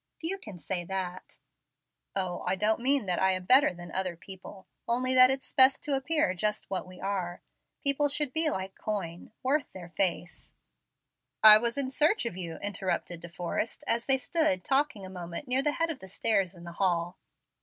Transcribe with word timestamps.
"Few 0.19 0.35
can 0.39 0.57
say 0.57 0.83
that." 0.85 1.37
"O, 2.15 2.41
I 2.47 2.55
don't 2.55 2.79
mean 2.79 3.05
that 3.05 3.21
I 3.21 3.33
am 3.33 3.43
better 3.45 3.71
than 3.71 3.91
other 3.91 4.15
people, 4.15 4.65
only 4.87 5.13
that 5.13 5.29
it's 5.29 5.53
best 5.53 5.83
to 5.83 5.95
appear 5.95 6.33
just 6.33 6.71
what 6.71 6.87
we 6.87 6.99
are. 6.99 7.43
People 7.83 8.07
should 8.09 8.33
be 8.33 8.49
like 8.49 8.73
coin, 8.73 9.31
worth 9.43 9.71
their 9.73 9.89
face" 9.89 10.53
"I 11.43 11.59
was 11.59 11.77
in 11.77 11.91
search 11.91 12.25
of 12.25 12.35
you," 12.35 12.55
interrupted 12.55 13.19
De 13.19 13.29
Forrest, 13.29 13.83
as 13.85 14.07
they 14.07 14.17
stood 14.17 14.63
talking 14.63 15.05
a 15.05 15.07
moment 15.07 15.47
near 15.47 15.61
the 15.61 15.73
head 15.73 15.91
of 15.91 15.99
the 15.99 16.07
stairs 16.07 16.55
in 16.55 16.63
the 16.63 16.71
hall. 16.81 17.19